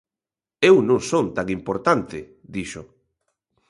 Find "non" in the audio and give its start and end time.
0.89-0.99